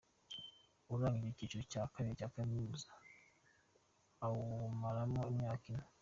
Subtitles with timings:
[0.93, 2.87] Urangije icyiciro cya kabiri cya kaminuza
[4.25, 5.85] awumaramo imyaka ine.